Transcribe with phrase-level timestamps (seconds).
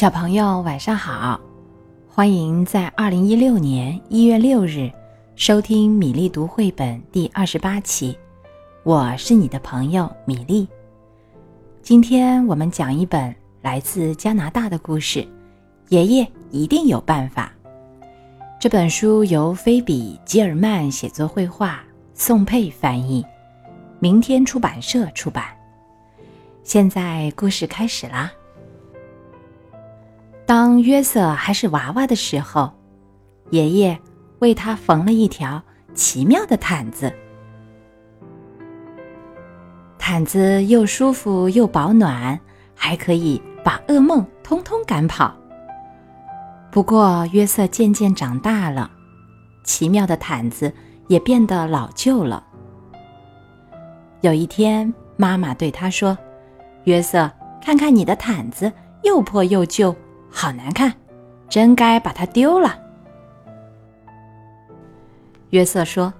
[0.00, 1.38] 小朋友晚上好，
[2.08, 4.90] 欢迎在二零一六年一月六日
[5.36, 8.16] 收听米粒读绘本第二十八期。
[8.82, 10.66] 我是你的朋友米粒。
[11.82, 15.20] 今天我们讲一本来自加拿大的故事，
[15.90, 17.52] 《爷爷一定有办法》。
[18.58, 21.78] 这本书由菲比·吉尔曼写作绘画，
[22.14, 23.22] 宋佩翻译，
[23.98, 25.44] 明天出版社出版。
[26.64, 28.32] 现在故事开始啦。
[30.50, 32.72] 当约瑟还是娃娃的时候，
[33.50, 33.96] 爷爷
[34.40, 35.62] 为他缝了一条
[35.94, 37.14] 奇妙的毯子。
[39.96, 42.36] 毯子又舒服又保暖，
[42.74, 45.32] 还可以把噩梦通通赶跑。
[46.72, 48.90] 不过，约瑟渐渐长大了，
[49.62, 50.74] 奇妙的毯子
[51.06, 52.44] 也变得老旧了。
[54.20, 56.18] 有一天，妈妈对他说
[56.86, 57.30] ：“约瑟，
[57.62, 58.72] 看看你的毯子，
[59.04, 59.94] 又破又旧。”
[60.30, 60.92] 好难看，
[61.48, 62.78] 真该把它丢了。
[65.50, 66.12] 约瑟说：“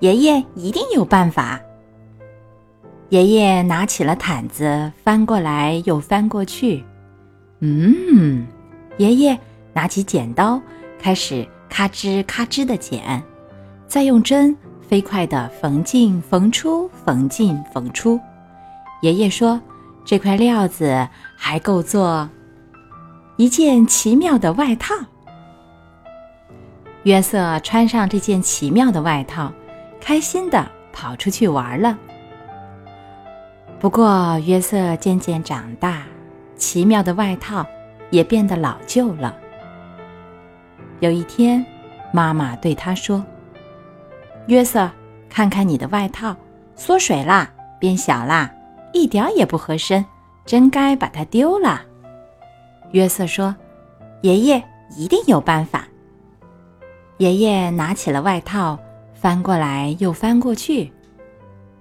[0.00, 1.60] 爷爷一定有办法。”
[3.10, 6.84] 爷爷拿起了毯子，翻过来又翻过去。
[7.60, 8.46] 嗯，
[8.98, 9.36] 爷爷
[9.72, 10.60] 拿起剪刀，
[10.98, 13.20] 开始咔吱咔吱的剪，
[13.88, 18.20] 再用针飞快的缝进缝出，缝进缝出。
[19.02, 19.60] 爷爷说
[20.04, 22.28] ：“这块料子还够做。”
[23.38, 24.96] 一件奇妙的外套。
[27.04, 29.52] 约瑟穿上这件奇妙的外套，
[30.00, 31.96] 开心的跑出去玩了。
[33.78, 36.02] 不过，约瑟渐渐长大，
[36.56, 37.64] 奇妙的外套
[38.10, 39.36] 也变得老旧了。
[40.98, 41.64] 有一天，
[42.12, 43.24] 妈妈对他说
[44.48, 44.90] ：“约瑟，
[45.30, 46.34] 看看你的外套，
[46.74, 48.50] 缩水啦，变小啦，
[48.92, 50.04] 一点也不合身，
[50.44, 51.82] 真该把它丢了。”
[52.92, 53.54] 约瑟说
[54.22, 54.62] ：“爷爷
[54.96, 55.86] 一定有办法。”
[57.18, 58.78] 爷爷拿起了外套，
[59.14, 60.92] 翻过来又翻过去。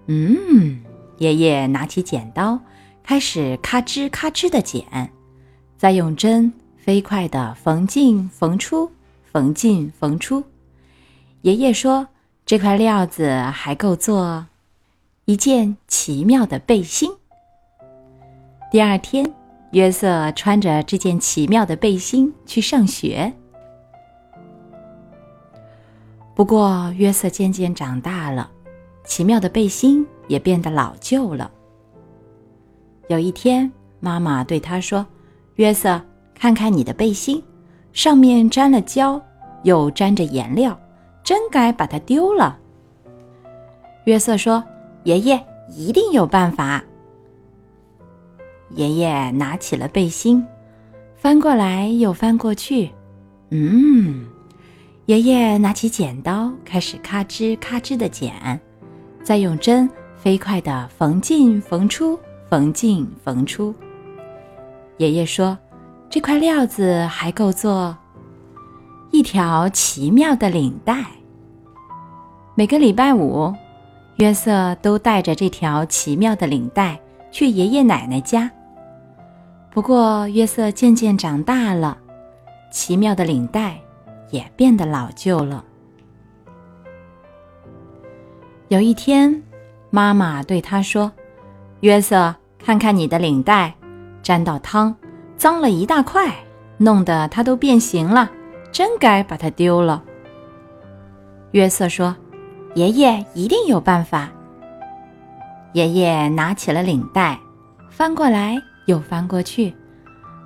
[0.08, 0.84] 嗯，
[1.18, 2.60] 爷爷拿起剪刀，
[3.04, 5.12] 开始咔吱咔吱的剪，
[5.78, 8.92] 再用针飞快的缝进缝出，
[9.32, 10.44] 缝进缝出。
[11.44, 12.08] 爷爷说
[12.46, 14.48] ：“这块料子还够做
[15.26, 17.12] 一件奇妙的背心。”
[18.72, 19.32] 第二天。
[19.72, 23.32] 约瑟穿着这件奇妙的背心去上学。
[26.34, 28.50] 不过，约瑟渐渐长大了，
[29.04, 31.52] 奇妙的背心也变得老旧了。
[33.08, 35.06] 有一天，妈妈对他说
[35.56, 36.00] ：“约瑟，
[36.36, 37.44] 看看你的背心，
[37.92, 39.20] 上面沾了胶，
[39.64, 40.80] 又沾着颜料，
[41.24, 42.58] 真该把它丢了。”
[44.06, 44.64] 约瑟说
[45.04, 46.84] ：“爷爷一定有办法。”
[48.72, 50.46] 爷爷拿起了背心，
[51.16, 52.90] 翻过来又翻过去。
[53.50, 54.26] 嗯，
[55.06, 58.60] 爷爷拿起剪刀，开始咔吱咔吱的剪，
[59.24, 62.20] 再用针飞快的缝进缝出，
[62.50, 63.74] 缝进缝出。
[64.98, 65.58] 爷爷说
[66.10, 67.96] ：“这块料子还够做
[69.12, 71.06] 一条奇妙的领带。”
[72.54, 73.54] 每个礼拜五，
[74.18, 77.00] 约瑟都带着这条奇妙的领带
[77.32, 78.52] 去爷爷奶奶家。
[79.78, 82.00] 不过，约瑟渐渐长大了，
[82.72, 83.80] 奇妙的领带
[84.32, 85.64] 也变得老旧了。
[88.70, 89.44] 有一天，
[89.92, 91.12] 妈妈对他说
[91.82, 93.72] ：“约瑟，看看你的领带，
[94.24, 94.96] 沾到汤，
[95.36, 96.34] 脏了一大块，
[96.78, 98.32] 弄得它都变形了，
[98.72, 100.04] 真该把它丢了。”
[101.54, 102.16] 约瑟说
[102.74, 104.28] ：“爷爷一定有办法。”
[105.74, 107.40] 爷爷拿起了领带，
[107.92, 108.60] 翻过来。
[108.88, 109.74] 又翻过去，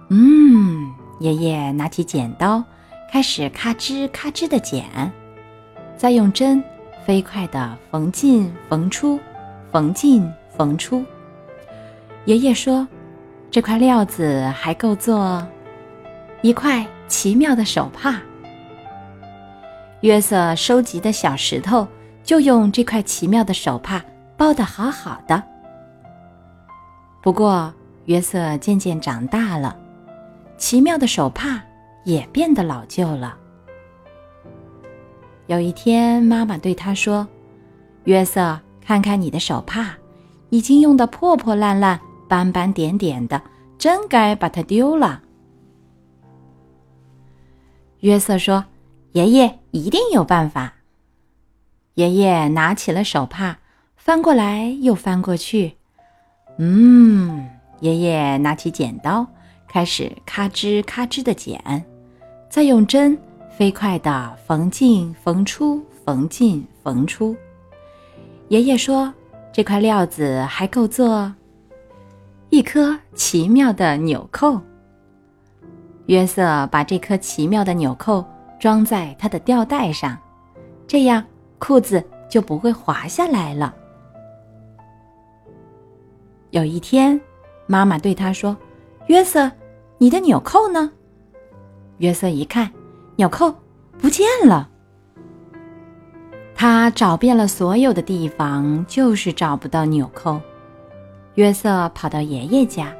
[0.09, 2.63] 嗯，爷爷拿起剪刀，
[3.11, 4.83] 开始咔吱咔吱的剪，
[5.95, 6.61] 再用针
[7.05, 9.19] 飞快的缝进缝出，
[9.71, 11.05] 缝进缝出。
[12.25, 12.87] 爷爷说
[13.51, 15.47] ：“这块料子还够做
[16.41, 18.19] 一块奇妙的手帕。”
[20.01, 21.87] 约瑟收集的小石头
[22.23, 24.03] 就用这块奇妙的手帕
[24.35, 25.43] 包的好好的。
[27.21, 27.71] 不过。
[28.05, 29.77] 约瑟渐渐长大了，
[30.57, 31.61] 奇妙的手帕
[32.03, 33.37] 也变得老旧了。
[35.47, 37.27] 有一天，妈妈对他说
[38.05, 39.95] ：“约瑟，看看你的手帕，
[40.49, 43.41] 已经用得破破烂烂、斑斑点点的，
[43.77, 45.21] 真该把它丢了。”
[47.99, 48.65] 约瑟说
[49.13, 50.73] ：“爷爷一定有办法。”
[51.95, 53.57] 爷爷拿起了手帕，
[53.95, 55.75] 翻过来又翻过去，
[56.57, 57.47] 嗯。
[57.81, 59.27] 爷爷拿起剪刀，
[59.67, 61.83] 开始咔吱咔吱的剪，
[62.49, 63.17] 再用针
[63.57, 67.35] 飞快地缝进缝出，缝进缝出。
[68.47, 69.13] 爷爷说
[69.51, 71.33] ：“这块料子还够做
[72.49, 74.59] 一颗奇妙的纽扣。”
[76.07, 78.25] 约瑟把这颗奇妙的纽扣
[78.59, 80.17] 装在他的吊带上，
[80.85, 81.23] 这样
[81.57, 83.73] 裤子就不会滑下来了。
[86.49, 87.19] 有一天，
[87.67, 88.55] 妈妈对他说
[89.07, 89.51] ：“约瑟，
[89.97, 90.91] 你的纽扣呢？”
[91.99, 92.71] 约瑟一看，
[93.15, 93.55] 纽扣
[93.99, 94.69] 不见了。
[96.55, 100.39] 他找遍了所有的地方，就是找不到纽扣。
[101.35, 102.93] 约瑟跑到爷爷家，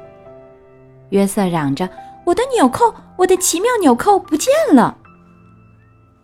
[1.10, 1.88] 约瑟嚷着
[2.24, 4.96] ：“我的纽扣，我的奇妙纽扣不见了！”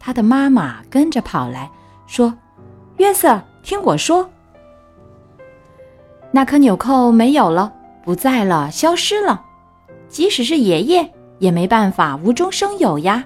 [0.00, 1.70] 他的妈妈跟着跑来
[2.06, 2.32] 说
[2.96, 4.29] ：“约瑟，听我说。”
[6.32, 7.73] 那颗纽扣没有了，
[8.08, 9.44] 不在了，消失了。
[10.08, 13.22] 即使是爷爷也没办法无中生有呀。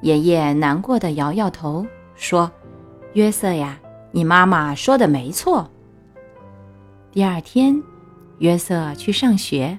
[0.00, 1.86] 爷爷难过的摇摇头，
[2.16, 2.50] 说
[3.14, 3.78] ：“约瑟呀，
[4.10, 5.70] 你妈妈说的没错。”
[7.12, 7.80] 第二天，
[8.38, 9.78] 约瑟去上学。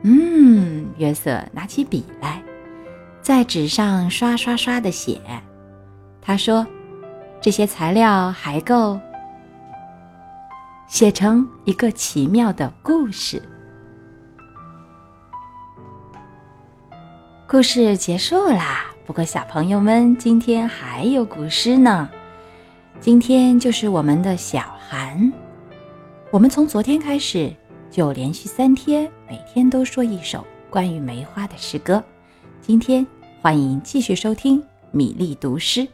[0.00, 2.42] 嗯，约瑟拿起笔来，
[3.20, 5.20] 在纸上刷刷刷的写。
[6.22, 6.66] 他说
[7.42, 8.98] ：“这些材料还够。”
[10.88, 13.42] 写成一个奇妙的故事。
[17.48, 22.08] 故事结束啦，不过小朋友们，今天还有古诗呢。
[23.00, 25.32] 今天就是我们的小寒，
[26.30, 27.52] 我们从昨天开始
[27.90, 32.02] 就连续三天，每天都说一首关于梅花的诗歌。
[32.60, 33.06] 今天
[33.42, 34.62] 欢迎继续收听
[34.92, 35.86] 米粒读诗。